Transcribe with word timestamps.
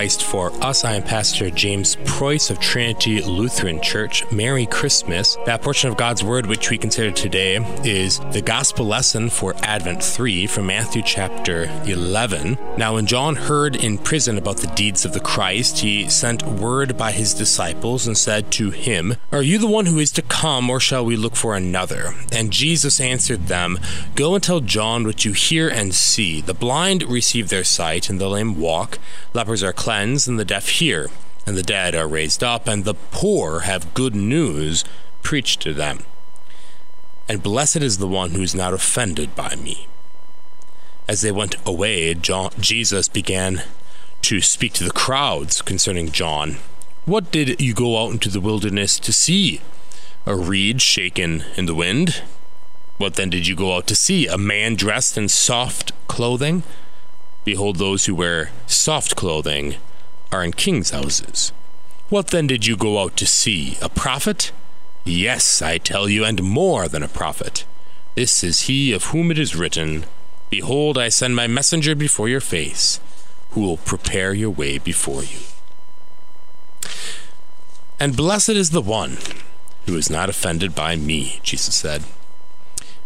Christ 0.00 0.22
for 0.22 0.50
us. 0.64 0.82
I 0.82 0.94
am 0.94 1.02
Pastor 1.02 1.50
James 1.50 1.96
Preus 2.06 2.48
of 2.48 2.58
Trinity 2.58 3.20
Lutheran 3.20 3.82
Church. 3.82 4.24
Merry 4.32 4.64
Christmas. 4.64 5.36
That 5.44 5.60
portion 5.60 5.90
of 5.90 5.98
God's 5.98 6.24
Word 6.24 6.46
which 6.46 6.70
we 6.70 6.78
consider 6.78 7.10
today 7.10 7.56
is 7.84 8.18
the 8.32 8.40
Gospel 8.40 8.86
lesson 8.86 9.28
for 9.28 9.54
Advent 9.62 10.02
3 10.02 10.46
from 10.46 10.68
Matthew 10.68 11.02
chapter 11.02 11.64
11. 11.84 12.56
Now, 12.78 12.94
when 12.94 13.04
John 13.04 13.36
heard 13.36 13.76
in 13.76 13.98
prison 13.98 14.38
about 14.38 14.56
the 14.56 14.68
deeds 14.68 15.04
of 15.04 15.12
the 15.12 15.20
Christ, 15.20 15.80
he 15.80 16.08
sent 16.08 16.44
word 16.44 16.96
by 16.96 17.12
his 17.12 17.34
disciples 17.34 18.06
and 18.06 18.16
said 18.16 18.50
to 18.52 18.70
him, 18.70 19.16
Are 19.30 19.42
you 19.42 19.58
the 19.58 19.66
one 19.66 19.84
who 19.84 19.98
is 19.98 20.12
to 20.12 20.22
come, 20.22 20.70
or 20.70 20.80
shall 20.80 21.04
we 21.04 21.14
look 21.14 21.36
for 21.36 21.54
another? 21.54 22.14
And 22.32 22.54
Jesus 22.54 23.00
answered 23.00 23.48
them, 23.48 23.78
Go 24.14 24.34
and 24.34 24.42
tell 24.42 24.60
John 24.60 25.04
what 25.04 25.26
you 25.26 25.34
hear 25.34 25.68
and 25.68 25.94
see. 25.94 26.40
The 26.40 26.54
blind 26.54 27.02
receive 27.02 27.50
their 27.50 27.64
sight, 27.64 28.08
and 28.08 28.18
the 28.18 28.30
lame 28.30 28.58
walk 28.58 28.98
lepers 29.34 29.62
are 29.62 29.72
cleansed, 29.72 29.89
and 29.90 30.38
the 30.38 30.44
deaf 30.44 30.68
hear, 30.68 31.10
and 31.46 31.56
the 31.56 31.62
dead 31.62 31.94
are 31.96 32.06
raised 32.06 32.44
up, 32.44 32.68
and 32.68 32.84
the 32.84 32.94
poor 32.94 33.60
have 33.60 33.92
good 33.92 34.14
news 34.14 34.84
preached 35.22 35.60
to 35.62 35.74
them. 35.74 36.04
And 37.28 37.42
blessed 37.42 37.78
is 37.78 37.98
the 37.98 38.06
one 38.06 38.30
who 38.30 38.42
is 38.42 38.54
not 38.54 38.72
offended 38.72 39.34
by 39.34 39.56
me. 39.56 39.88
As 41.08 41.22
they 41.22 41.32
went 41.32 41.56
away, 41.66 42.14
John, 42.14 42.50
Jesus 42.60 43.08
began 43.08 43.62
to 44.22 44.40
speak 44.40 44.74
to 44.74 44.84
the 44.84 44.92
crowds 44.92 45.60
concerning 45.60 46.12
John. 46.12 46.58
What 47.04 47.32
did 47.32 47.60
you 47.60 47.74
go 47.74 48.00
out 48.00 48.12
into 48.12 48.28
the 48.28 48.40
wilderness 48.40 48.98
to 49.00 49.12
see? 49.12 49.60
A 50.24 50.36
reed 50.36 50.80
shaken 50.80 51.44
in 51.56 51.66
the 51.66 51.74
wind? 51.74 52.22
What 52.98 53.14
then 53.14 53.30
did 53.30 53.48
you 53.48 53.56
go 53.56 53.74
out 53.74 53.86
to 53.88 53.96
see? 53.96 54.28
A 54.28 54.38
man 54.38 54.76
dressed 54.76 55.18
in 55.18 55.28
soft 55.28 55.92
clothing? 56.06 56.62
Behold, 57.44 57.76
those 57.76 58.06
who 58.06 58.14
wear 58.14 58.50
soft 58.66 59.16
clothing 59.16 59.76
are 60.30 60.44
in 60.44 60.52
kings' 60.52 60.90
houses. 60.90 61.52
What 62.08 62.28
then 62.28 62.46
did 62.46 62.66
you 62.66 62.76
go 62.76 62.98
out 62.98 63.16
to 63.16 63.26
see? 63.26 63.78
A 63.80 63.88
prophet? 63.88 64.52
Yes, 65.04 65.62
I 65.62 65.78
tell 65.78 66.08
you, 66.08 66.24
and 66.24 66.42
more 66.42 66.88
than 66.88 67.02
a 67.02 67.08
prophet. 67.08 67.64
This 68.14 68.44
is 68.44 68.62
he 68.62 68.92
of 68.92 69.04
whom 69.04 69.30
it 69.30 69.38
is 69.38 69.56
written, 69.56 70.04
Behold, 70.50 70.98
I 70.98 71.08
send 71.08 71.36
my 71.36 71.46
messenger 71.46 71.94
before 71.94 72.28
your 72.28 72.40
face, 72.40 73.00
who 73.50 73.60
will 73.60 73.76
prepare 73.76 74.34
your 74.34 74.50
way 74.50 74.78
before 74.78 75.22
you. 75.22 75.38
And 77.98 78.16
blessed 78.16 78.50
is 78.50 78.70
the 78.70 78.82
one 78.82 79.18
who 79.86 79.96
is 79.96 80.10
not 80.10 80.28
offended 80.28 80.74
by 80.74 80.96
me, 80.96 81.40
Jesus 81.42 81.74
said. 81.74 82.02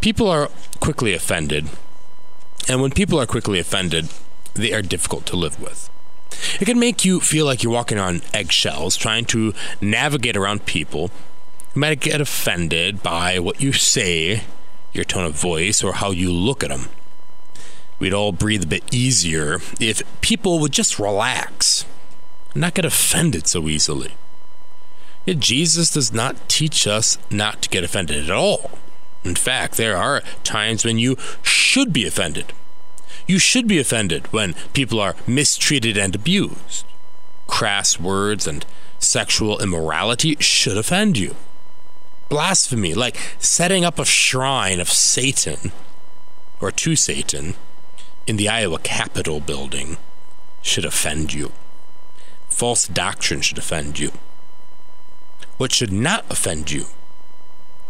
People 0.01 0.29
are 0.29 0.51
quickly 0.81 1.15
offended, 1.15 1.69
and 2.69 2.81
when 2.81 2.91
people 2.91 3.21
are 3.21 3.27
quickly 3.27 3.59
offended, 3.59 4.09
they 4.55 4.73
are 4.73 4.83
difficult 4.83 5.27
to 5.27 5.37
live 5.37 5.61
with. 5.61 5.91
It 6.61 6.65
can 6.65 6.79
make 6.79 7.05
you 7.05 7.21
feel 7.21 7.47
like 7.47 7.63
you're 7.63 7.73
walking 7.73 7.99
on 7.99 8.23
eggshells, 8.33 8.97
trying 8.97 9.25
to 9.27 9.55
navigate 9.81 10.37
around 10.37 10.67
people 10.67 11.11
you 11.75 11.81
might 11.81 11.99
get 12.01 12.21
offended 12.21 13.03
by 13.03 13.41
what 13.41 13.61
you 13.61 13.73
say, 13.73 14.45
your 14.93 15.05
tone 15.05 15.25
of 15.25 15.33
voice, 15.33 15.83
or 15.83 15.95
how 15.95 16.13
you 16.13 16.31
look 16.33 16.63
at 16.63 16.71
them. 16.71 16.89
We'd 17.99 18.15
all 18.15 18.31
breathe 18.31 18.63
a 18.63 18.69
bit 18.69 18.85
easier 18.95 19.59
if 19.81 20.03
people 20.21 20.61
would 20.61 20.73
just 20.73 21.01
relax 21.01 21.85
and 22.53 22.61
not 22.61 22.75
get 22.75 22.85
offended 22.85 23.49
so 23.49 23.69
easily. 23.69 24.15
Yet 25.27 25.41
Jesus 25.41 25.91
does 25.91 26.13
not 26.13 26.49
teach 26.49 26.87
us 26.87 27.19
not 27.29 27.63
to 27.63 27.69
get 27.69 27.83
offended 27.83 28.23
at 28.23 28.37
all. 28.37 28.71
In 29.25 29.35
fact, 29.35 29.77
there 29.77 29.97
are 29.97 30.23
times 30.45 30.85
when 30.85 30.99
you 30.99 31.17
should 31.43 31.93
be 31.93 32.07
offended 32.07 32.53
you 33.27 33.39
should 33.39 33.67
be 33.67 33.79
offended 33.79 34.33
when 34.33 34.55
people 34.73 35.01
are 35.01 35.17
mistreated 35.27 35.97
and 35.97 36.15
abused. 36.15 36.85
Crass 37.47 37.99
words 37.99 38.47
and 38.47 38.65
sexual 38.99 39.61
immorality 39.61 40.37
should 40.41 40.77
offend 40.77 41.19
you. 41.19 41.37
Blasphemy, 42.29 42.95
like 42.95 43.17
setting 43.39 43.85
up 43.85 43.99
a 43.99 44.05
shrine 44.05 44.81
of 44.81 44.89
Satan 44.89 45.73
or 46.61 46.71
to 46.71 46.97
Satan 46.97 47.55
in 48.27 48.37
the 48.37 48.49
Iowa 48.49 48.79
Capitol 48.79 49.41
building, 49.41 49.99
should 50.63 50.85
offend 50.85 51.33
you. 51.33 51.53
False 52.49 52.87
doctrine 52.87 53.43
should 53.43 53.59
offend 53.59 53.99
you. 53.99 54.13
What 55.59 55.73
should 55.73 55.93
not 55.93 56.25
offend 56.31 56.71
you 56.71 56.87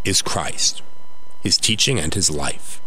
is 0.04 0.22
Christ, 0.22 0.82
his 1.42 1.56
teaching, 1.56 1.98
and 1.98 2.12
his 2.12 2.30
life. 2.30 2.80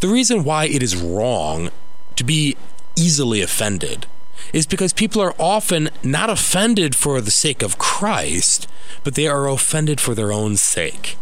The 0.00 0.08
reason 0.08 0.44
why 0.44 0.66
it 0.66 0.82
is 0.82 0.96
wrong 0.96 1.70
to 2.16 2.24
be 2.24 2.56
easily 2.96 3.40
offended 3.40 4.06
is 4.52 4.66
because 4.66 4.92
people 4.92 5.22
are 5.22 5.34
often 5.38 5.90
not 6.02 6.30
offended 6.30 6.94
for 6.94 7.20
the 7.20 7.30
sake 7.30 7.62
of 7.62 7.78
Christ, 7.78 8.68
but 9.04 9.14
they 9.14 9.26
are 9.26 9.48
offended 9.48 10.00
for 10.00 10.14
their 10.14 10.32
own 10.32 10.56
sake. 10.56 11.16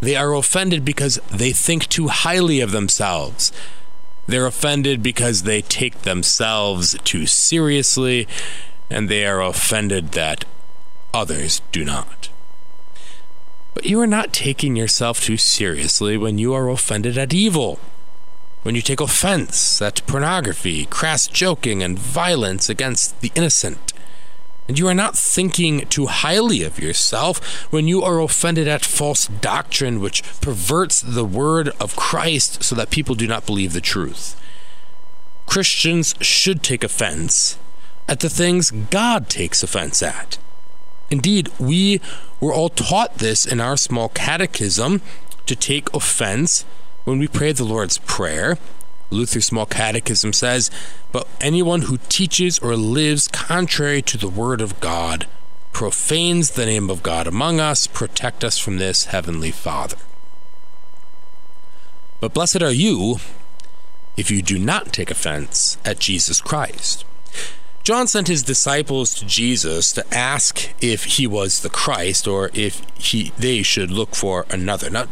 They 0.00 0.16
are 0.16 0.34
offended 0.34 0.84
because 0.84 1.20
they 1.30 1.52
think 1.52 1.88
too 1.88 2.08
highly 2.08 2.60
of 2.60 2.72
themselves. 2.72 3.52
They're 4.26 4.46
offended 4.46 5.02
because 5.02 5.42
they 5.42 5.62
take 5.62 6.02
themselves 6.02 6.96
too 7.04 7.26
seriously, 7.26 8.26
and 8.90 9.08
they 9.08 9.26
are 9.26 9.42
offended 9.42 10.12
that 10.12 10.44
others 11.14 11.62
do 11.72 11.84
not. 11.84 12.28
But 13.74 13.84
you 13.84 14.00
are 14.00 14.06
not 14.06 14.32
taking 14.32 14.74
yourself 14.74 15.20
too 15.20 15.36
seriously 15.36 16.16
when 16.16 16.38
you 16.38 16.54
are 16.54 16.68
offended 16.68 17.16
at 17.18 17.34
evil 17.34 17.78
when 18.66 18.74
you 18.74 18.82
take 18.82 19.00
offense 19.00 19.80
at 19.80 20.04
pornography, 20.08 20.86
crass 20.86 21.28
joking, 21.28 21.84
and 21.84 21.96
violence 21.96 22.68
against 22.68 23.20
the 23.20 23.30
innocent. 23.36 23.92
And 24.66 24.76
you 24.76 24.88
are 24.88 24.94
not 24.94 25.16
thinking 25.16 25.86
too 25.86 26.06
highly 26.06 26.64
of 26.64 26.80
yourself 26.80 27.72
when 27.72 27.86
you 27.86 28.02
are 28.02 28.18
offended 28.18 28.66
at 28.66 28.84
false 28.84 29.28
doctrine 29.28 30.00
which 30.00 30.24
perverts 30.40 31.00
the 31.00 31.24
word 31.24 31.68
of 31.78 31.94
Christ 31.94 32.64
so 32.64 32.74
that 32.74 32.90
people 32.90 33.14
do 33.14 33.28
not 33.28 33.46
believe 33.46 33.72
the 33.72 33.80
truth. 33.80 34.34
Christians 35.46 36.16
should 36.20 36.64
take 36.64 36.82
offense 36.82 37.58
at 38.08 38.18
the 38.18 38.28
things 38.28 38.72
God 38.72 39.28
takes 39.28 39.62
offense 39.62 40.02
at. 40.02 40.38
Indeed, 41.08 41.50
we 41.60 42.00
were 42.40 42.52
all 42.52 42.70
taught 42.70 43.18
this 43.18 43.46
in 43.46 43.60
our 43.60 43.76
small 43.76 44.08
catechism 44.08 45.02
to 45.46 45.54
take 45.54 45.94
offense 45.94 46.64
when 47.06 47.20
we 47.20 47.28
pray 47.28 47.52
the 47.52 47.62
Lord's 47.62 47.98
Prayer, 47.98 48.58
Luther's 49.10 49.46
Small 49.46 49.64
Catechism 49.64 50.32
says, 50.32 50.72
But 51.12 51.28
anyone 51.40 51.82
who 51.82 51.98
teaches 52.08 52.58
or 52.58 52.74
lives 52.74 53.28
contrary 53.28 54.02
to 54.02 54.18
the 54.18 54.28
Word 54.28 54.60
of 54.60 54.80
God 54.80 55.28
profanes 55.72 56.50
the 56.50 56.66
name 56.66 56.90
of 56.90 57.04
God 57.04 57.28
among 57.28 57.60
us, 57.60 57.86
protect 57.86 58.42
us 58.42 58.58
from 58.58 58.78
this, 58.78 59.04
Heavenly 59.04 59.52
Father. 59.52 59.96
But 62.18 62.34
blessed 62.34 62.60
are 62.60 62.72
you 62.72 63.18
if 64.16 64.28
you 64.28 64.42
do 64.42 64.58
not 64.58 64.92
take 64.92 65.12
offense 65.12 65.78
at 65.84 66.00
Jesus 66.00 66.40
Christ. 66.40 67.04
John 67.84 68.08
sent 68.08 68.26
his 68.26 68.42
disciples 68.42 69.14
to 69.14 69.24
Jesus 69.24 69.92
to 69.92 70.04
ask 70.12 70.74
if 70.80 71.04
he 71.04 71.28
was 71.28 71.60
the 71.60 71.70
Christ 71.70 72.26
or 72.26 72.50
if 72.52 72.84
he 72.98 73.30
they 73.38 73.62
should 73.62 73.92
look 73.92 74.16
for 74.16 74.44
another. 74.50 74.90
Now 74.90 75.06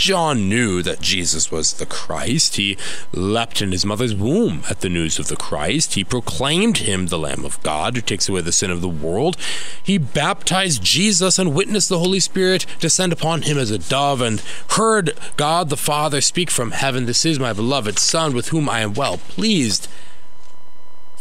John 0.00 0.48
knew 0.48 0.82
that 0.82 1.02
Jesus 1.02 1.52
was 1.52 1.74
the 1.74 1.84
Christ. 1.84 2.56
He 2.56 2.78
leapt 3.12 3.60
in 3.60 3.70
his 3.70 3.84
mother's 3.84 4.14
womb 4.14 4.62
at 4.70 4.80
the 4.80 4.88
news 4.88 5.18
of 5.18 5.28
the 5.28 5.36
Christ. 5.36 5.92
He 5.92 6.04
proclaimed 6.04 6.78
him 6.78 7.08
the 7.08 7.18
Lamb 7.18 7.44
of 7.44 7.62
God 7.62 7.94
who 7.94 8.00
takes 8.00 8.26
away 8.26 8.40
the 8.40 8.50
sin 8.50 8.70
of 8.70 8.80
the 8.80 8.88
world. 8.88 9.36
He 9.82 9.98
baptized 9.98 10.82
Jesus 10.82 11.38
and 11.38 11.54
witnessed 11.54 11.90
the 11.90 11.98
Holy 11.98 12.18
Spirit 12.18 12.64
descend 12.78 13.12
upon 13.12 13.42
him 13.42 13.58
as 13.58 13.70
a 13.70 13.76
dove 13.76 14.22
and 14.22 14.40
heard 14.70 15.12
God 15.36 15.68
the 15.68 15.76
Father 15.76 16.22
speak 16.22 16.50
from 16.50 16.70
heaven, 16.70 17.04
This 17.04 17.26
is 17.26 17.38
my 17.38 17.52
beloved 17.52 17.98
Son 17.98 18.34
with 18.34 18.48
whom 18.48 18.70
I 18.70 18.80
am 18.80 18.94
well 18.94 19.18
pleased. 19.18 19.86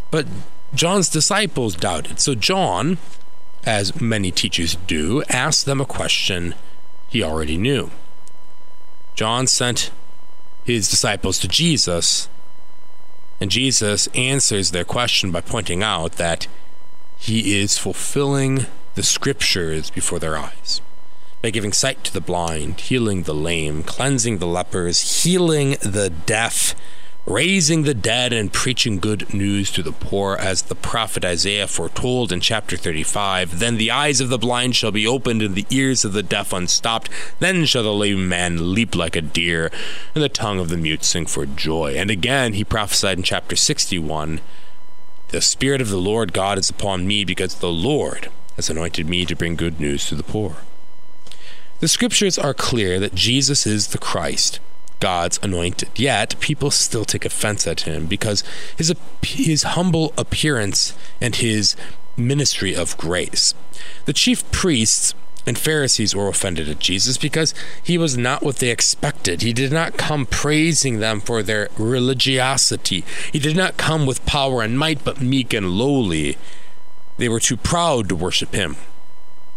But 0.09 0.25
John's 0.74 1.09
disciples 1.09 1.75
doubted. 1.75 2.21
So 2.21 2.33
John, 2.33 2.98
as 3.65 4.00
many 4.00 4.31
teachers 4.31 4.77
do, 4.88 5.21
asked 5.27 5.65
them 5.65 5.81
a 5.81 5.86
question 5.86 6.56
he 7.09 7.21
already 7.21 7.57
knew. 7.57 7.92
John 9.19 9.48
sent 9.48 9.92
his 10.63 10.89
disciples 10.89 11.39
to 11.39 11.50
Jesus, 11.50 12.30
and 13.42 13.51
Jesus 13.51 14.07
answers 14.16 14.71
their 14.71 14.86
question 14.86 15.30
by 15.30 15.42
pointing 15.42 15.83
out 15.83 16.13
that 16.13 16.48
he 17.18 17.60
is 17.60 17.77
fulfilling 17.77 18.66
the 18.95 19.04
scriptures 19.04 19.89
before 19.89 20.19
their 20.19 20.38
eyes 20.38 20.80
by 21.42 21.50
giving 21.50 21.74
sight 21.74 22.01
to 22.06 22.13
the 22.13 22.21
blind, 22.21 22.80
healing 22.80 23.24
the 23.24 23.33
lame, 23.33 23.83
cleansing 23.83 24.38
the 24.38 24.48
lepers, 24.48 25.24
healing 25.24 25.72
the 25.81 26.10
deaf 26.10 26.74
raising 27.29 27.83
the 27.83 27.93
dead 27.93 28.33
and 28.33 28.51
preaching 28.51 28.97
good 28.97 29.31
news 29.31 29.71
to 29.71 29.83
the 29.83 29.91
poor, 29.91 30.35
as 30.35 30.63
the 30.63 30.75
prophet 30.75 31.23
Isaiah 31.23 31.67
foretold 31.67 32.31
in 32.31 32.41
chapter 32.41 32.75
35. 32.75 33.59
Then 33.59 33.77
the 33.77 33.91
eyes 33.91 34.19
of 34.19 34.29
the 34.29 34.39
blind 34.39 34.75
shall 34.75 34.91
be 34.91 35.05
opened, 35.05 35.43
and 35.43 35.53
the 35.53 35.67
ears 35.69 36.03
of 36.03 36.13
the 36.13 36.23
deaf 36.23 36.51
unstopped. 36.51 37.07
Then 37.37 37.65
shall 37.65 37.83
the 37.83 37.93
lame 37.93 38.27
man 38.27 38.73
leap 38.73 38.95
like 38.95 39.15
a 39.15 39.21
deer, 39.21 39.71
and 40.15 40.23
the 40.23 40.29
tongue 40.29 40.59
of 40.59 40.69
the 40.69 40.77
mute 40.77 41.03
sing 41.03 41.27
for 41.27 41.45
joy. 41.45 41.93
And 41.95 42.09
again 42.09 42.53
he 42.53 42.63
prophesied 42.63 43.19
in 43.19 43.23
chapter 43.23 43.55
61 43.55 44.41
The 45.27 45.41
Spirit 45.41 45.81
of 45.81 45.89
the 45.89 45.97
Lord 45.97 46.33
God 46.33 46.57
is 46.57 46.71
upon 46.71 47.05
me 47.05 47.23
because 47.23 47.55
the 47.55 47.71
Lord 47.71 48.31
has 48.55 48.71
anointed 48.71 49.07
me 49.07 49.25
to 49.25 49.35
bring 49.35 49.55
good 49.55 49.79
news 49.79 50.07
to 50.07 50.15
the 50.15 50.23
poor. 50.23 50.57
The 51.79 51.87
scriptures 51.87 52.39
are 52.39 52.55
clear 52.55 52.99
that 52.99 53.13
Jesus 53.13 53.67
is 53.67 53.89
the 53.89 53.99
Christ, 53.99 54.59
God's 55.00 55.40
anointed. 55.42 55.90
Yet 55.96 56.40
people 56.40 56.72
still 56.72 57.06
take 57.06 57.25
offense 57.25 57.68
at 57.68 57.81
him 57.81 58.06
because 58.06 58.44
his 58.75 58.94
his 59.24 59.63
humble 59.63 60.13
appearance 60.18 60.94
and 61.22 61.36
his 61.36 61.75
ministry 62.18 62.75
of 62.75 62.98
grace. 62.98 63.54
The 64.06 64.13
chief 64.13 64.50
priests 64.51 65.13
and 65.46 65.57
Pharisees 65.57 66.16
were 66.16 66.28
offended 66.28 66.69
at 66.69 66.80
Jesus 66.80 67.18
because 67.18 67.54
he 67.81 67.98
was 67.98 68.18
not 68.18 68.44
what 68.44 68.57
they 68.57 68.69
expected. 68.69 69.42
He 69.42 69.54
did 69.54 69.72
not 69.72 69.98
come 69.98 70.25
praising 70.25 71.00
them 71.00 71.22
for 71.22 71.42
their 71.42 71.69
religiosity. 71.78 73.04
He 73.31 73.40
did 73.40 73.56
not 73.56 73.78
come 73.78 74.06
with 74.06 74.25
power 74.25 74.62
and 74.62 74.78
might, 74.78 75.04
but 75.04 75.22
meek 75.22 75.54
and 75.54 75.72
lowly. 75.72 76.38
They 77.18 77.30
were 77.30 77.40
too 77.40 77.57
proud 77.57 78.10
to 78.10 78.16
worship 78.16 78.54
him, 78.54 78.75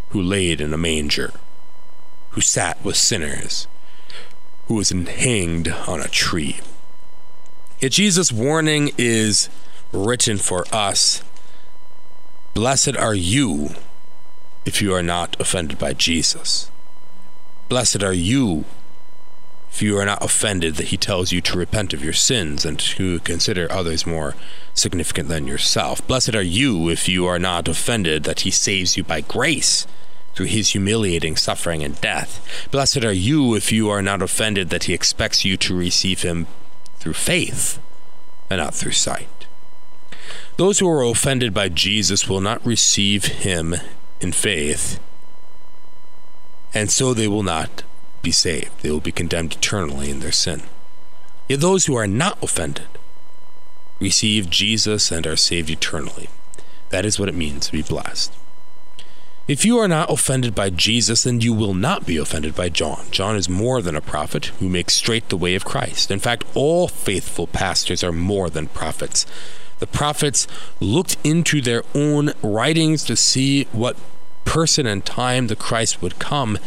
who 0.09 0.21
laid 0.21 0.61
in 0.61 0.73
a 0.73 0.77
manger, 0.77 1.31
who 2.31 2.41
sat 2.41 2.83
with 2.83 2.95
sinners, 2.95 3.67
who 4.67 4.75
was 4.75 4.89
hanged 4.89 5.67
on 5.67 5.99
a 5.99 6.07
tree. 6.07 6.59
Yet 7.79 7.91
Jesus' 7.91 8.31
warning 8.31 8.91
is 8.97 9.49
written 9.91 10.37
for 10.37 10.65
us 10.71 11.23
Blessed 12.53 12.95
are 12.97 13.15
you 13.15 13.69
if 14.65 14.81
you 14.81 14.93
are 14.93 15.03
not 15.03 15.35
offended 15.39 15.79
by 15.79 15.93
Jesus. 15.93 16.69
Blessed 17.67 18.03
are 18.03 18.13
you 18.13 18.65
if 19.71 19.81
you 19.81 19.97
are 19.97 20.05
not 20.05 20.23
offended 20.23 20.75
that 20.75 20.89
he 20.89 20.97
tells 20.97 21.31
you 21.31 21.41
to 21.41 21.57
repent 21.57 21.93
of 21.93 22.03
your 22.03 22.13
sins 22.13 22.63
and 22.63 22.77
to 22.77 23.19
consider 23.21 23.69
others 23.71 24.05
more 24.05 24.35
significant 24.75 25.29
than 25.29 25.47
yourself. 25.47 26.05
Blessed 26.05 26.35
are 26.35 26.43
you 26.43 26.89
if 26.89 27.09
you 27.09 27.25
are 27.25 27.39
not 27.39 27.67
offended 27.67 28.23
that 28.23 28.41
he 28.41 28.51
saves 28.51 28.95
you 28.95 29.03
by 29.03 29.21
grace 29.21 29.87
through 30.33 30.47
his 30.47 30.71
humiliating 30.71 31.35
suffering 31.35 31.83
and 31.83 31.99
death. 32.01 32.67
Blessed 32.71 33.03
are 33.03 33.13
you 33.13 33.55
if 33.55 33.71
you 33.71 33.89
are 33.89 34.01
not 34.01 34.21
offended 34.21 34.69
that 34.69 34.85
he 34.85 34.93
expects 34.93 35.45
you 35.45 35.57
to 35.57 35.75
receive 35.75 36.21
him 36.23 36.47
through 36.97 37.13
faith 37.13 37.79
and 38.49 38.59
not 38.59 38.73
through 38.73 38.91
sight. 38.91 39.47
Those 40.57 40.79
who 40.79 40.89
are 40.89 41.03
offended 41.03 41.53
by 41.53 41.69
Jesus 41.69 42.27
will 42.27 42.41
not 42.41 42.65
receive 42.65 43.25
him 43.25 43.75
in 44.21 44.31
faith, 44.31 44.99
and 46.73 46.91
so 46.91 47.13
they 47.13 47.27
will 47.27 47.43
not 47.43 47.83
be 48.21 48.31
saved. 48.31 48.81
They 48.81 48.91
will 48.91 48.99
be 48.99 49.11
condemned 49.11 49.53
eternally 49.53 50.09
in 50.09 50.19
their 50.19 50.31
sin. 50.31 50.63
Yet 51.49 51.59
those 51.59 51.85
who 51.85 51.95
are 51.95 52.07
not 52.07 52.41
offended 52.41 52.87
receive 53.99 54.49
Jesus 54.49 55.11
and 55.11 55.27
are 55.27 55.35
saved 55.35 55.69
eternally. 55.69 56.29
That 56.89 57.05
is 57.05 57.19
what 57.19 57.29
it 57.29 57.35
means 57.35 57.65
to 57.65 57.71
be 57.71 57.81
blessed. 57.81 58.33
If 59.45 59.65
you 59.65 59.77
are 59.79 59.89
not 59.89 60.09
offended 60.09 60.55
by 60.55 60.69
Jesus, 60.69 61.23
then 61.23 61.41
you 61.41 61.53
will 61.53 61.73
not 61.73 62.05
be 62.05 62.15
offended 62.15 62.55
by 62.55 62.69
John. 62.69 63.07
John 63.11 63.35
is 63.35 63.49
more 63.49 63.81
than 63.81 63.93
a 63.93 63.99
prophet 63.99 64.45
who 64.59 64.69
makes 64.69 64.93
straight 64.93 65.27
the 65.27 65.35
way 65.35 65.53
of 65.53 65.65
Christ. 65.65 66.09
In 66.09 66.19
fact, 66.19 66.45
all 66.55 66.87
faithful 66.87 67.47
pastors 67.47 68.05
are 68.05 68.13
more 68.13 68.49
than 68.49 68.67
prophets. 68.67 69.25
The 69.79 69.87
prophets 69.87 70.47
looked 70.79 71.17
into 71.25 71.61
their 71.61 71.83
own 71.93 72.31
writings 72.41 73.03
to 73.03 73.17
see 73.17 73.65
what 73.73 73.97
person 74.45 74.87
and 74.87 75.05
time 75.05 75.47
the 75.47 75.57
Christ 75.57 76.01
would 76.01 76.19
come. 76.19 76.57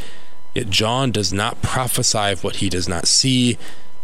Yet 0.54 0.68
John 0.68 1.12
does 1.12 1.32
not 1.32 1.62
prophesy 1.62 2.30
of 2.30 2.44
what 2.44 2.56
he 2.56 2.68
does 2.68 2.90
not 2.90 3.08
see, 3.08 3.56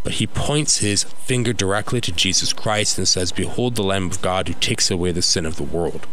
but 0.03 0.15
he 0.15 0.27
points 0.27 0.79
his 0.79 1.05
finger 1.05 1.53
directly 1.53 2.01
to 2.01 2.13
Jesus 2.13 2.55
Christ 2.55 2.97
and 2.97 3.07
says, 3.07 3.33
Behold 3.33 3.75
the 3.75 3.83
Lamb 3.83 4.07
of 4.07 4.23
God 4.23 4.49
who 4.49 4.55
takes 4.55 4.91
away 4.91 5.13
the 5.13 5.21
sin 5.21 5.45
of 5.45 5.57
the 5.57 5.63
world. 5.63 6.07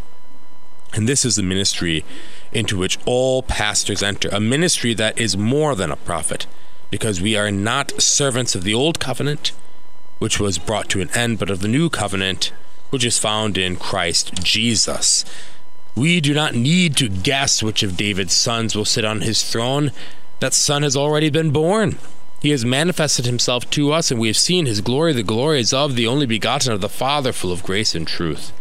And 0.92 1.08
this 1.08 1.24
is 1.24 1.36
the 1.36 1.42
ministry 1.42 2.04
into 2.52 2.76
which 2.76 2.98
all 3.04 3.42
pastors 3.42 4.02
enter, 4.02 4.28
a 4.30 4.40
ministry 4.40 4.92
that 4.94 5.18
is 5.18 5.36
more 5.36 5.74
than 5.74 5.90
a 5.90 5.96
prophet, 5.96 6.46
because 6.90 7.22
we 7.22 7.36
are 7.36 7.50
not 7.50 8.00
servants 8.02 8.54
of 8.54 8.64
the 8.64 8.74
old 8.74 8.98
covenant, 8.98 9.52
which 10.18 10.40
was 10.40 10.58
brought 10.58 10.88
to 10.90 11.00
an 11.00 11.10
end, 11.14 11.38
but 11.38 11.50
of 11.50 11.60
the 11.60 11.68
new 11.68 11.88
covenant, 11.88 12.52
which 12.90 13.04
is 13.04 13.18
found 13.18 13.56
in 13.56 13.76
Christ 13.76 14.34
Jesus. 14.42 15.24
We 15.94 16.20
do 16.20 16.34
not 16.34 16.54
need 16.54 16.96
to 16.96 17.08
guess 17.08 17.62
which 17.62 17.82
of 17.82 17.96
David's 17.96 18.34
sons 18.34 18.74
will 18.74 18.84
sit 18.84 19.04
on 19.04 19.20
his 19.20 19.42
throne. 19.42 19.92
That 20.40 20.54
son 20.54 20.82
has 20.82 20.96
already 20.96 21.30
been 21.30 21.50
born. 21.50 21.98
He 22.40 22.50
has 22.50 22.64
manifested 22.64 23.26
himself 23.26 23.68
to 23.70 23.92
us, 23.92 24.10
and 24.10 24.18
we 24.18 24.28
have 24.28 24.36
seen 24.36 24.66
his 24.66 24.80
glory. 24.80 25.12
The 25.12 25.22
glory 25.22 25.60
is 25.60 25.72
of 25.72 25.94
the 25.94 26.06
only 26.06 26.26
begotten 26.26 26.72
of 26.72 26.80
the 26.80 26.88
Father, 26.88 27.32
full 27.32 27.52
of 27.52 27.62
grace 27.62 27.94
and 27.94 28.06
truth. 28.06 28.52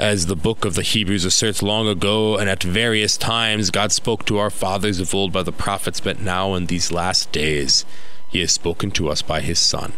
As 0.00 0.28
the 0.28 0.34
book 0.34 0.64
of 0.64 0.76
the 0.76 0.82
Hebrews 0.82 1.26
asserts 1.26 1.62
long 1.62 1.86
ago 1.86 2.38
and 2.38 2.48
at 2.48 2.62
various 2.62 3.18
times, 3.18 3.70
God 3.70 3.92
spoke 3.92 4.24
to 4.24 4.38
our 4.38 4.48
fathers 4.48 4.98
of 4.98 5.14
old 5.14 5.30
by 5.30 5.42
the 5.42 5.52
prophets, 5.52 6.00
but 6.00 6.18
now 6.18 6.54
in 6.54 6.66
these 6.66 6.90
last 6.90 7.30
days, 7.32 7.84
He 8.30 8.40
has 8.40 8.50
spoken 8.50 8.92
to 8.92 9.10
us 9.10 9.20
by 9.20 9.42
His 9.42 9.58
Son. 9.58 9.92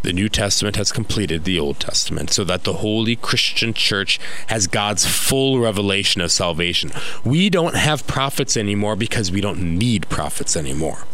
The 0.00 0.14
New 0.14 0.30
Testament 0.30 0.76
has 0.76 0.92
completed 0.92 1.44
the 1.44 1.60
Old 1.60 1.78
Testament 1.78 2.30
so 2.30 2.42
that 2.44 2.64
the 2.64 2.80
Holy 2.80 3.16
Christian 3.16 3.74
Church 3.74 4.18
has 4.46 4.66
God's 4.66 5.04
full 5.04 5.60
revelation 5.60 6.22
of 6.22 6.32
salvation. 6.32 6.90
We 7.22 7.50
don't 7.50 7.76
have 7.76 8.06
prophets 8.06 8.56
anymore 8.56 8.96
because 8.96 9.30
we 9.30 9.42
don't 9.42 9.60
need 9.78 10.08
prophets 10.08 10.56
anymore. 10.56 11.04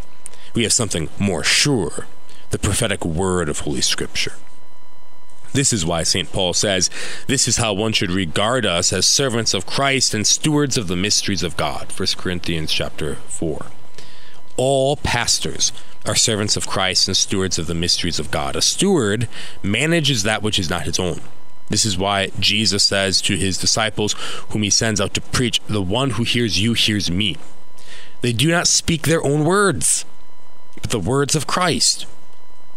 We 0.53 0.63
have 0.63 0.71
something 0.71 1.09
more 1.19 1.43
sure 1.43 2.07
the 2.51 2.59
prophetic 2.59 3.03
word 3.03 3.49
of 3.49 3.59
Holy 3.59 3.81
Scripture. 3.81 4.35
This 5.55 5.71
is 5.71 5.85
why 5.85 6.03
St. 6.03 6.33
Paul 6.33 6.51
says, 6.53 6.89
This 7.27 7.47
is 7.47 7.55
how 7.57 7.71
one 7.71 7.93
should 7.93 8.11
regard 8.11 8.65
us 8.65 8.91
as 8.91 9.07
servants 9.07 9.53
of 9.53 9.65
Christ 9.65 10.13
and 10.13 10.27
stewards 10.27 10.77
of 10.77 10.89
the 10.89 10.97
mysteries 10.97 11.43
of 11.43 11.55
God. 11.55 11.93
1 11.97 12.07
Corinthians 12.17 12.73
chapter 12.73 13.15
4. 13.15 13.67
All 14.57 14.97
pastors 14.97 15.71
are 16.05 16.15
servants 16.15 16.57
of 16.57 16.67
Christ 16.67 17.07
and 17.07 17.15
stewards 17.15 17.57
of 17.57 17.67
the 17.67 17.73
mysteries 17.73 18.19
of 18.19 18.31
God. 18.31 18.57
A 18.57 18.61
steward 18.61 19.29
manages 19.63 20.23
that 20.23 20.43
which 20.43 20.59
is 20.59 20.69
not 20.69 20.83
his 20.83 20.99
own. 20.99 21.21
This 21.69 21.85
is 21.85 21.97
why 21.97 22.31
Jesus 22.37 22.83
says 22.83 23.21
to 23.21 23.37
his 23.37 23.57
disciples, 23.57 24.13
whom 24.49 24.61
he 24.61 24.69
sends 24.69 24.99
out 24.99 25.13
to 25.13 25.21
preach, 25.21 25.61
The 25.67 25.81
one 25.81 26.11
who 26.11 26.23
hears 26.23 26.59
you 26.59 26.73
hears 26.73 27.09
me. 27.09 27.37
They 28.19 28.33
do 28.33 28.51
not 28.51 28.67
speak 28.67 29.03
their 29.03 29.23
own 29.23 29.45
words, 29.45 30.03
but 30.81 30.91
the 30.91 30.99
words 30.99 31.33
of 31.33 31.47
Christ. 31.47 32.07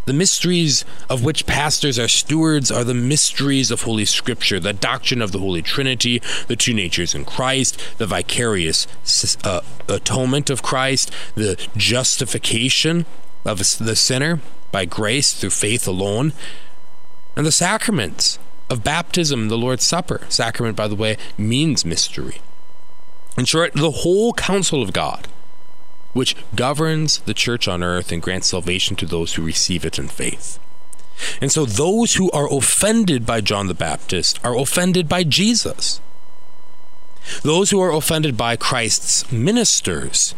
The 0.08 0.14
mysteries 0.14 0.86
of 1.10 1.22
which 1.22 1.44
pastors 1.44 1.98
are 1.98 2.08
stewards 2.08 2.70
are 2.70 2.82
the 2.82 2.94
mysteries 2.94 3.70
of 3.70 3.82
Holy 3.82 4.06
Scripture, 4.06 4.58
the 4.58 4.72
doctrine 4.72 5.20
of 5.20 5.32
the 5.32 5.38
Holy 5.38 5.60
Trinity, 5.60 6.22
the 6.46 6.56
two 6.56 6.72
natures 6.72 7.14
in 7.14 7.26
Christ, 7.26 7.78
the 7.98 8.06
vicarious 8.06 8.86
uh, 9.44 9.60
atonement 9.86 10.48
of 10.48 10.62
Christ, 10.62 11.12
the 11.34 11.62
justification 11.76 13.04
of 13.44 13.58
the 13.58 13.94
sinner 13.94 14.40
by 14.72 14.86
grace 14.86 15.34
through 15.34 15.50
faith 15.50 15.86
alone, 15.86 16.32
and 17.36 17.44
the 17.44 17.52
sacraments 17.52 18.38
of 18.70 18.82
baptism, 18.82 19.48
the 19.48 19.58
Lord's 19.58 19.84
Supper. 19.84 20.22
Sacrament, 20.30 20.74
by 20.74 20.88
the 20.88 20.96
way, 20.96 21.18
means 21.36 21.84
mystery. 21.84 22.40
In 23.36 23.44
short, 23.44 23.74
the 23.74 23.90
whole 23.90 24.32
counsel 24.32 24.82
of 24.82 24.94
God 24.94 25.28
which 26.12 26.36
governs 26.54 27.18
the 27.20 27.34
church 27.34 27.68
on 27.68 27.82
earth 27.82 28.10
and 28.12 28.22
grants 28.22 28.48
salvation 28.48 28.96
to 28.96 29.06
those 29.06 29.34
who 29.34 29.42
receive 29.42 29.84
it 29.84 29.98
in 29.98 30.08
faith. 30.08 30.58
And 31.40 31.50
so 31.50 31.64
those 31.64 32.14
who 32.14 32.30
are 32.30 32.52
offended 32.52 33.26
by 33.26 33.40
John 33.40 33.66
the 33.66 33.74
Baptist 33.74 34.38
are 34.44 34.56
offended 34.56 35.08
by 35.08 35.24
Jesus. 35.24 36.00
Those 37.42 37.70
who 37.70 37.80
are 37.80 37.92
offended 37.92 38.36
by 38.36 38.56
Christ's 38.56 39.30
ministers 39.30 40.34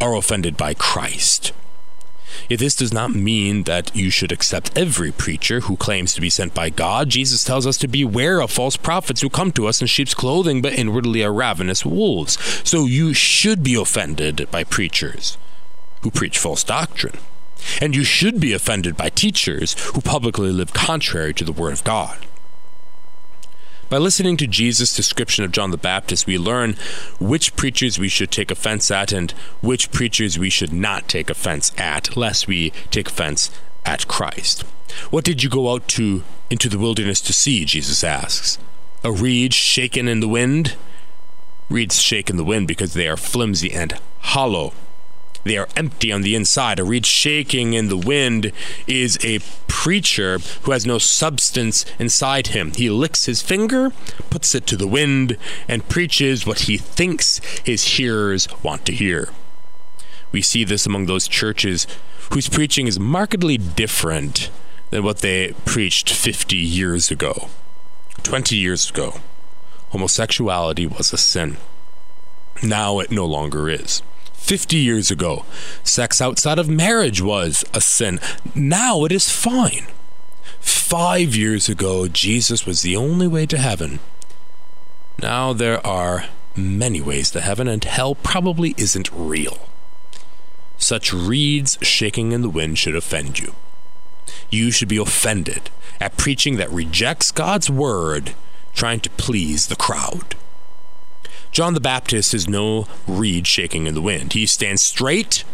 are 0.00 0.16
offended 0.16 0.56
by 0.56 0.74
Christ. 0.74 1.52
Yet 2.48 2.60
this 2.60 2.76
does 2.76 2.92
not 2.92 3.14
mean 3.14 3.64
that 3.64 3.94
you 3.94 4.10
should 4.10 4.32
accept 4.32 4.76
every 4.76 5.12
preacher 5.12 5.60
who 5.60 5.76
claims 5.76 6.14
to 6.14 6.20
be 6.20 6.30
sent 6.30 6.54
by 6.54 6.70
God. 6.70 7.08
Jesus 7.08 7.44
tells 7.44 7.66
us 7.66 7.78
to 7.78 7.88
beware 7.88 8.40
of 8.40 8.50
false 8.50 8.76
prophets 8.76 9.20
who 9.20 9.30
come 9.30 9.52
to 9.52 9.66
us 9.66 9.80
in 9.80 9.86
sheep's 9.86 10.14
clothing, 10.14 10.62
but 10.62 10.72
inwardly 10.72 11.22
are 11.24 11.32
ravenous 11.32 11.84
wolves. 11.84 12.38
So 12.68 12.86
you 12.86 13.14
should 13.14 13.62
be 13.62 13.74
offended 13.74 14.48
by 14.50 14.64
preachers 14.64 15.36
who 16.02 16.10
preach 16.10 16.38
false 16.38 16.64
doctrine. 16.64 17.18
And 17.80 17.94
you 17.94 18.04
should 18.04 18.40
be 18.40 18.52
offended 18.52 18.96
by 18.96 19.08
teachers 19.08 19.74
who 19.94 20.00
publicly 20.00 20.50
live 20.50 20.72
contrary 20.72 21.32
to 21.34 21.44
the 21.44 21.52
Word 21.52 21.72
of 21.72 21.84
God. 21.84 22.26
By 23.92 23.98
listening 23.98 24.38
to 24.38 24.46
Jesus' 24.46 24.96
description 24.96 25.44
of 25.44 25.52
John 25.52 25.70
the 25.70 25.76
Baptist, 25.76 26.26
we 26.26 26.38
learn 26.38 26.76
which 27.20 27.54
preachers 27.56 27.98
we 27.98 28.08
should 28.08 28.30
take 28.30 28.50
offense 28.50 28.90
at 28.90 29.12
and 29.12 29.32
which 29.60 29.92
preachers 29.92 30.38
we 30.38 30.48
should 30.48 30.72
not 30.72 31.08
take 31.08 31.28
offense 31.28 31.72
at, 31.76 32.16
lest 32.16 32.48
we 32.48 32.70
take 32.90 33.08
offense 33.08 33.50
at 33.84 34.08
Christ. 34.08 34.62
What 35.10 35.24
did 35.24 35.42
you 35.42 35.50
go 35.50 35.70
out 35.70 35.88
to 35.88 36.24
into 36.48 36.70
the 36.70 36.78
wilderness 36.78 37.20
to 37.20 37.34
see? 37.34 37.66
Jesus 37.66 38.02
asks. 38.02 38.56
A 39.04 39.12
reed 39.12 39.52
shaken 39.52 40.08
in 40.08 40.20
the 40.20 40.26
wind? 40.28 40.74
Reeds 41.68 42.00
shake 42.00 42.30
in 42.30 42.38
the 42.38 42.44
wind 42.44 42.68
because 42.68 42.94
they 42.94 43.06
are 43.08 43.18
flimsy 43.18 43.74
and 43.74 44.00
hollow. 44.20 44.72
They 45.44 45.56
are 45.56 45.68
empty 45.76 46.12
on 46.12 46.22
the 46.22 46.34
inside. 46.34 46.78
A 46.78 46.84
reed 46.84 47.06
shaking 47.06 47.72
in 47.72 47.88
the 47.88 47.96
wind 47.96 48.52
is 48.86 49.18
a 49.24 49.40
preacher 49.66 50.38
who 50.62 50.72
has 50.72 50.86
no 50.86 50.98
substance 50.98 51.84
inside 51.98 52.48
him. 52.48 52.72
He 52.72 52.88
licks 52.88 53.26
his 53.26 53.42
finger, 53.42 53.90
puts 54.30 54.54
it 54.54 54.66
to 54.68 54.76
the 54.76 54.86
wind, 54.86 55.36
and 55.66 55.88
preaches 55.88 56.46
what 56.46 56.60
he 56.60 56.76
thinks 56.76 57.40
his 57.64 57.84
hearers 57.96 58.46
want 58.62 58.84
to 58.86 58.92
hear. 58.92 59.30
We 60.30 60.42
see 60.42 60.64
this 60.64 60.86
among 60.86 61.06
those 61.06 61.28
churches 61.28 61.86
whose 62.30 62.48
preaching 62.48 62.86
is 62.86 62.98
markedly 62.98 63.58
different 63.58 64.50
than 64.90 65.02
what 65.02 65.18
they 65.18 65.52
preached 65.64 66.10
50 66.10 66.56
years 66.56 67.10
ago, 67.10 67.48
20 68.22 68.56
years 68.56 68.88
ago. 68.88 69.20
Homosexuality 69.90 70.86
was 70.86 71.12
a 71.12 71.18
sin. 71.18 71.58
Now 72.62 73.00
it 73.00 73.10
no 73.10 73.26
longer 73.26 73.68
is. 73.68 74.02
50 74.42 74.76
years 74.76 75.10
ago, 75.10 75.44
sex 75.84 76.20
outside 76.20 76.58
of 76.58 76.68
marriage 76.68 77.22
was 77.22 77.64
a 77.72 77.80
sin. 77.80 78.18
Now 78.56 79.04
it 79.04 79.12
is 79.12 79.30
fine. 79.30 79.86
Five 80.60 81.36
years 81.36 81.68
ago, 81.68 82.08
Jesus 82.08 82.66
was 82.66 82.82
the 82.82 82.96
only 82.96 83.28
way 83.28 83.46
to 83.46 83.56
heaven. 83.56 84.00
Now 85.22 85.52
there 85.52 85.84
are 85.86 86.26
many 86.56 87.00
ways 87.00 87.30
to 87.30 87.40
heaven, 87.40 87.68
and 87.68 87.82
hell 87.84 88.16
probably 88.16 88.74
isn't 88.76 89.10
real. 89.12 89.58
Such 90.76 91.14
reeds 91.14 91.78
shaking 91.80 92.32
in 92.32 92.42
the 92.42 92.50
wind 92.50 92.78
should 92.78 92.96
offend 92.96 93.38
you. 93.38 93.54
You 94.50 94.72
should 94.72 94.88
be 94.88 94.96
offended 94.96 95.70
at 96.00 96.16
preaching 96.16 96.56
that 96.56 96.70
rejects 96.70 97.30
God's 97.30 97.70
word, 97.70 98.34
trying 98.74 99.00
to 99.00 99.10
please 99.10 99.68
the 99.68 99.76
crowd. 99.76 100.34
John 101.52 101.74
the 101.74 101.80
Baptist 101.80 102.32
is 102.32 102.48
no 102.48 102.86
reed 103.06 103.46
shaking 103.46 103.86
in 103.86 103.92
the 103.92 104.00
wind. 104.00 104.32
He 104.32 104.46
stands 104.46 104.80
straight 104.80 105.44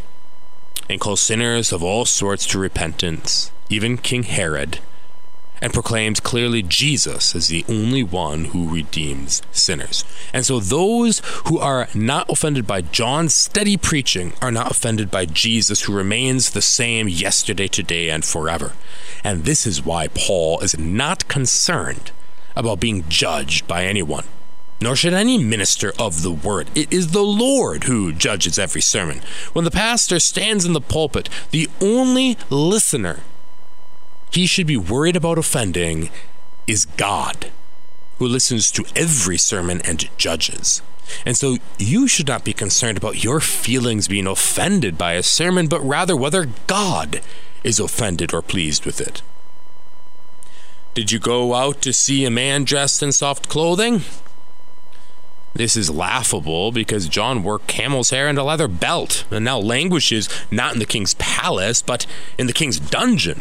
and 0.88 1.00
calls 1.00 1.20
sinners 1.20 1.72
of 1.72 1.82
all 1.82 2.04
sorts 2.04 2.46
to 2.46 2.58
repentance, 2.60 3.50
even 3.68 3.98
King 3.98 4.22
Herod, 4.22 4.78
and 5.60 5.72
proclaims 5.72 6.20
clearly 6.20 6.62
Jesus 6.62 7.34
as 7.34 7.48
the 7.48 7.64
only 7.68 8.04
one 8.04 8.44
who 8.46 8.72
redeems 8.72 9.42
sinners. 9.50 10.04
And 10.32 10.46
so 10.46 10.60
those 10.60 11.20
who 11.46 11.58
are 11.58 11.88
not 11.96 12.30
offended 12.30 12.64
by 12.64 12.82
John's 12.82 13.34
steady 13.34 13.76
preaching 13.76 14.34
are 14.40 14.52
not 14.52 14.70
offended 14.70 15.10
by 15.10 15.26
Jesus, 15.26 15.82
who 15.82 15.92
remains 15.92 16.50
the 16.50 16.62
same 16.62 17.08
yesterday, 17.08 17.66
today, 17.66 18.08
and 18.08 18.24
forever. 18.24 18.74
And 19.24 19.44
this 19.44 19.66
is 19.66 19.84
why 19.84 20.06
Paul 20.14 20.60
is 20.60 20.78
not 20.78 21.26
concerned 21.26 22.12
about 22.54 22.78
being 22.78 23.04
judged 23.08 23.66
by 23.66 23.84
anyone. 23.84 24.26
Nor 24.80 24.94
should 24.94 25.14
any 25.14 25.38
minister 25.38 25.92
of 25.98 26.22
the 26.22 26.30
word. 26.30 26.68
It 26.74 26.92
is 26.92 27.10
the 27.10 27.22
Lord 27.22 27.84
who 27.84 28.12
judges 28.12 28.58
every 28.58 28.80
sermon. 28.80 29.22
When 29.52 29.64
the 29.64 29.70
pastor 29.70 30.20
stands 30.20 30.64
in 30.64 30.72
the 30.72 30.80
pulpit, 30.80 31.28
the 31.50 31.68
only 31.80 32.38
listener 32.48 33.20
he 34.30 34.46
should 34.46 34.66
be 34.66 34.76
worried 34.76 35.16
about 35.16 35.38
offending 35.38 36.10
is 36.66 36.84
God, 36.84 37.50
who 38.18 38.26
listens 38.28 38.70
to 38.72 38.84
every 38.94 39.38
sermon 39.38 39.80
and 39.84 40.08
judges. 40.18 40.82
And 41.24 41.36
so 41.36 41.56
you 41.78 42.06
should 42.06 42.28
not 42.28 42.44
be 42.44 42.52
concerned 42.52 42.98
about 42.98 43.24
your 43.24 43.40
feelings 43.40 44.08
being 44.08 44.26
offended 44.26 44.98
by 44.98 45.14
a 45.14 45.22
sermon, 45.22 45.66
but 45.66 45.80
rather 45.80 46.16
whether 46.16 46.46
God 46.66 47.22
is 47.64 47.80
offended 47.80 48.34
or 48.34 48.42
pleased 48.42 48.84
with 48.84 49.00
it. 49.00 49.22
Did 50.94 51.10
you 51.12 51.18
go 51.18 51.54
out 51.54 51.80
to 51.82 51.92
see 51.92 52.24
a 52.24 52.30
man 52.30 52.64
dressed 52.64 53.02
in 53.02 53.12
soft 53.12 53.48
clothing? 53.48 54.02
This 55.58 55.76
is 55.76 55.90
laughable 55.90 56.70
because 56.70 57.08
John 57.08 57.42
wore 57.42 57.58
camel's 57.58 58.10
hair 58.10 58.28
and 58.28 58.38
a 58.38 58.44
leather 58.44 58.68
belt 58.68 59.24
and 59.28 59.44
now 59.44 59.58
languishes 59.58 60.28
not 60.52 60.72
in 60.72 60.78
the 60.78 60.86
king's 60.86 61.14
palace, 61.14 61.82
but 61.82 62.06
in 62.38 62.46
the 62.46 62.52
king's 62.52 62.78
dungeon. 62.78 63.40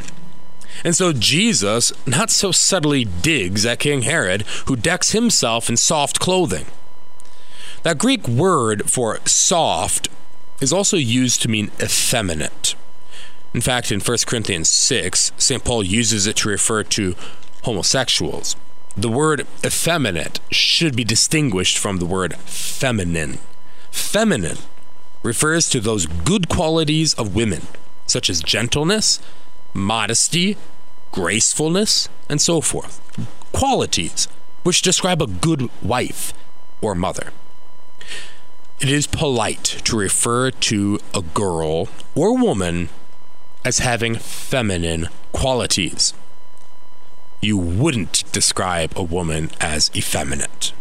And 0.83 0.95
so 0.95 1.13
Jesus 1.13 1.91
not 2.07 2.31
so 2.31 2.51
subtly 2.51 3.05
digs 3.05 3.67
at 3.67 3.77
King 3.77 4.01
Herod, 4.01 4.41
who 4.65 4.75
decks 4.75 5.11
himself 5.11 5.69
in 5.69 5.77
soft 5.77 6.19
clothing. 6.19 6.65
That 7.83 7.99
Greek 7.99 8.27
word 8.27 8.89
for 8.89 9.19
soft 9.25 10.09
is 10.59 10.73
also 10.73 10.97
used 10.97 11.43
to 11.43 11.49
mean 11.49 11.69
effeminate. 11.79 12.73
In 13.53 13.61
fact, 13.61 13.91
in 13.91 13.99
1 13.99 14.17
Corinthians 14.25 14.71
6, 14.71 15.33
St. 15.37 15.63
Paul 15.63 15.83
uses 15.83 16.25
it 16.25 16.37
to 16.37 16.49
refer 16.49 16.81
to 16.81 17.15
homosexuals. 17.61 18.55
The 18.97 19.09
word 19.09 19.45
effeminate 19.63 20.39
should 20.49 20.95
be 20.95 21.03
distinguished 21.03 21.77
from 21.77 21.97
the 21.97 22.05
word 22.05 22.35
feminine. 22.37 23.37
Feminine 23.91 24.57
refers 25.21 25.69
to 25.69 25.79
those 25.79 26.07
good 26.07 26.49
qualities 26.49 27.13
of 27.13 27.35
women, 27.35 27.67
such 28.07 28.27
as 28.27 28.41
gentleness, 28.41 29.19
modesty, 29.71 30.57
gracefulness, 31.11 32.09
and 32.27 32.41
so 32.41 32.59
forth. 32.59 32.99
Qualities 33.51 34.27
which 34.63 34.81
describe 34.81 35.21
a 35.21 35.27
good 35.27 35.69
wife 35.83 36.33
or 36.81 36.95
mother. 36.95 37.31
It 38.79 38.89
is 38.89 39.05
polite 39.05 39.63
to 39.85 39.95
refer 39.95 40.49
to 40.51 40.99
a 41.13 41.21
girl 41.21 41.87
or 42.15 42.35
woman 42.35 42.89
as 43.63 43.79
having 43.79 44.15
feminine 44.15 45.09
qualities. 45.33 46.13
You 47.41 47.57
wouldn't 47.57 48.23
describe 48.31 48.93
a 48.95 49.03
woman 49.03 49.51
as 49.59 49.91
effeminate. 49.95 50.73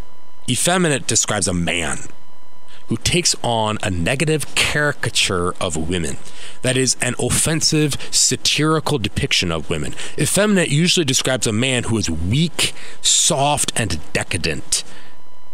Effeminate 0.48 1.06
describes 1.06 1.46
a 1.48 1.54
man 1.54 1.98
who 2.88 2.96
takes 2.98 3.34
on 3.42 3.78
a 3.82 3.90
negative 3.90 4.54
caricature 4.54 5.52
of 5.60 5.76
women. 5.76 6.16
That 6.62 6.76
is, 6.76 6.96
an 7.02 7.14
offensive, 7.18 7.96
satirical 8.10 8.98
depiction 8.98 9.50
of 9.50 9.68
women. 9.68 9.94
Effeminate 10.16 10.70
usually 10.70 11.04
describes 11.04 11.46
a 11.46 11.52
man 11.52 11.84
who 11.84 11.98
is 11.98 12.08
weak, 12.08 12.72
soft, 13.02 13.72
and 13.74 14.00
decadent. 14.12 14.84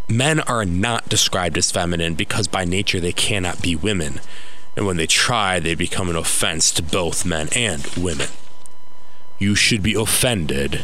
Men 0.08 0.40
are 0.40 0.64
not 0.64 1.08
described 1.08 1.56
as 1.56 1.70
feminine 1.70 2.14
because 2.14 2.48
by 2.48 2.64
nature 2.64 3.00
they 3.00 3.12
cannot 3.12 3.62
be 3.62 3.74
women. 3.74 4.20
And 4.76 4.86
when 4.86 4.96
they 4.96 5.06
try, 5.06 5.58
they 5.58 5.74
become 5.74 6.10
an 6.10 6.16
offense 6.16 6.70
to 6.72 6.82
both 6.82 7.24
men 7.24 7.48
and 7.54 7.86
women. 7.96 8.28
You 9.42 9.56
should 9.56 9.82
be 9.82 9.94
offended 9.94 10.82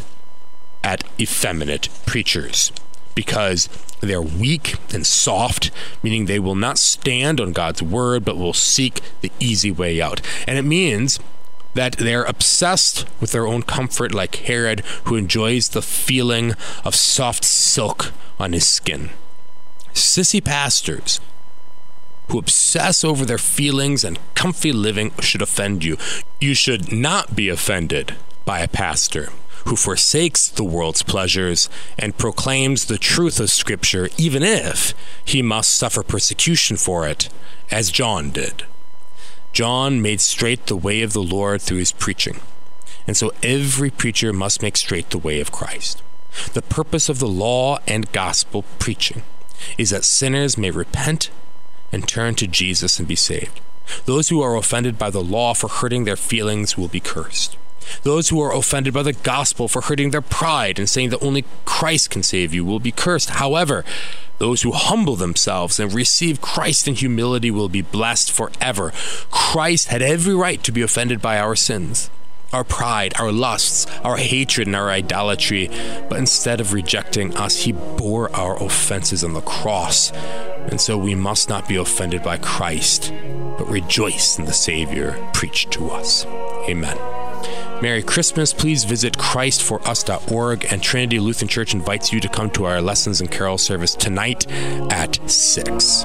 at 0.82 1.04
effeminate 1.16 1.88
preachers 2.06 2.72
because 3.14 3.68
they're 4.00 4.20
weak 4.20 4.74
and 4.92 5.06
soft, 5.06 5.70
meaning 6.02 6.26
they 6.26 6.40
will 6.40 6.56
not 6.56 6.76
stand 6.76 7.40
on 7.40 7.52
God's 7.52 7.84
word, 7.84 8.24
but 8.24 8.36
will 8.36 8.52
seek 8.52 9.00
the 9.20 9.30
easy 9.38 9.70
way 9.70 10.02
out. 10.02 10.20
And 10.48 10.58
it 10.58 10.62
means 10.62 11.20
that 11.74 11.98
they're 11.98 12.24
obsessed 12.24 13.06
with 13.20 13.30
their 13.30 13.46
own 13.46 13.62
comfort, 13.62 14.12
like 14.12 14.34
Herod, 14.34 14.80
who 15.04 15.14
enjoys 15.14 15.68
the 15.68 15.80
feeling 15.80 16.54
of 16.84 16.96
soft 16.96 17.44
silk 17.44 18.10
on 18.40 18.54
his 18.54 18.68
skin. 18.68 19.10
Sissy 19.94 20.44
pastors 20.44 21.20
who 22.28 22.40
obsess 22.40 23.04
over 23.04 23.24
their 23.24 23.38
feelings 23.38 24.02
and 24.02 24.18
comfy 24.34 24.72
living 24.72 25.12
should 25.20 25.42
offend 25.42 25.84
you. 25.84 25.96
You 26.40 26.54
should 26.54 26.90
not 26.90 27.36
be 27.36 27.48
offended 27.48 28.16
by 28.48 28.60
a 28.60 28.66
pastor 28.66 29.28
who 29.66 29.76
forsakes 29.76 30.48
the 30.48 30.64
world's 30.64 31.02
pleasures 31.02 31.68
and 31.98 32.16
proclaims 32.16 32.86
the 32.86 32.96
truth 32.96 33.38
of 33.38 33.50
Scripture, 33.50 34.08
even 34.16 34.42
if 34.42 34.94
he 35.22 35.42
must 35.42 35.76
suffer 35.76 36.02
persecution 36.02 36.78
for 36.78 37.06
it, 37.06 37.28
as 37.70 37.90
John 37.90 38.30
did. 38.30 38.64
John 39.52 40.00
made 40.00 40.22
straight 40.22 40.64
the 40.64 40.76
way 40.76 41.02
of 41.02 41.12
the 41.12 41.22
Lord 41.22 41.60
through 41.60 41.76
his 41.76 41.92
preaching, 41.92 42.40
and 43.06 43.18
so 43.18 43.32
every 43.42 43.90
preacher 43.90 44.32
must 44.32 44.62
make 44.62 44.78
straight 44.78 45.10
the 45.10 45.18
way 45.18 45.40
of 45.40 45.52
Christ. 45.52 46.02
The 46.54 46.62
purpose 46.62 47.10
of 47.10 47.18
the 47.18 47.28
law 47.28 47.80
and 47.86 48.10
gospel 48.12 48.64
preaching 48.78 49.24
is 49.76 49.90
that 49.90 50.06
sinners 50.06 50.56
may 50.56 50.70
repent 50.70 51.28
and 51.92 52.08
turn 52.08 52.34
to 52.36 52.46
Jesus 52.46 52.98
and 52.98 53.06
be 53.06 53.14
saved. 53.14 53.60
Those 54.06 54.30
who 54.30 54.40
are 54.40 54.56
offended 54.56 54.98
by 54.98 55.10
the 55.10 55.22
law 55.22 55.52
for 55.52 55.68
hurting 55.68 56.04
their 56.04 56.16
feelings 56.16 56.78
will 56.78 56.88
be 56.88 57.00
cursed. 57.00 57.58
Those 58.02 58.28
who 58.28 58.40
are 58.40 58.54
offended 58.54 58.94
by 58.94 59.02
the 59.02 59.12
gospel 59.12 59.68
for 59.68 59.82
hurting 59.82 60.10
their 60.10 60.22
pride 60.22 60.78
and 60.78 60.88
saying 60.88 61.10
that 61.10 61.22
only 61.22 61.44
Christ 61.64 62.10
can 62.10 62.22
save 62.22 62.54
you 62.54 62.64
will 62.64 62.80
be 62.80 62.92
cursed. 62.92 63.30
However, 63.30 63.84
those 64.38 64.62
who 64.62 64.72
humble 64.72 65.16
themselves 65.16 65.80
and 65.80 65.92
receive 65.92 66.40
Christ 66.40 66.86
in 66.88 66.94
humility 66.94 67.50
will 67.50 67.68
be 67.68 67.82
blessed 67.82 68.30
forever. 68.30 68.92
Christ 69.30 69.88
had 69.88 70.02
every 70.02 70.34
right 70.34 70.62
to 70.62 70.72
be 70.72 70.82
offended 70.82 71.20
by 71.20 71.38
our 71.38 71.56
sins, 71.56 72.08
our 72.52 72.64
pride, 72.64 73.12
our 73.18 73.32
lusts, 73.32 73.86
our 74.04 74.16
hatred, 74.16 74.68
and 74.68 74.76
our 74.76 74.90
idolatry, 74.90 75.68
but 76.08 76.18
instead 76.18 76.60
of 76.60 76.72
rejecting 76.72 77.36
us, 77.36 77.64
he 77.64 77.72
bore 77.72 78.34
our 78.34 78.62
offenses 78.62 79.24
on 79.24 79.34
the 79.34 79.40
cross. 79.40 80.12
And 80.12 80.80
so 80.80 80.96
we 80.96 81.14
must 81.14 81.48
not 81.48 81.68
be 81.68 81.76
offended 81.76 82.22
by 82.22 82.38
Christ, 82.38 83.12
but 83.58 83.68
rejoice 83.68 84.38
in 84.38 84.44
the 84.44 84.52
Savior 84.52 85.18
preached 85.34 85.72
to 85.72 85.90
us. 85.90 86.24
Amen. 86.68 87.17
Merry 87.80 88.02
Christmas. 88.02 88.52
Please 88.52 88.84
visit 88.84 89.14
ChristForUs.org, 89.14 90.66
and 90.72 90.82
Trinity 90.82 91.20
Lutheran 91.20 91.48
Church 91.48 91.74
invites 91.74 92.12
you 92.12 92.20
to 92.20 92.28
come 92.28 92.50
to 92.50 92.64
our 92.64 92.80
lessons 92.80 93.20
and 93.20 93.30
carol 93.30 93.58
service 93.58 93.94
tonight 93.94 94.50
at 94.90 95.18
6. 95.30 96.04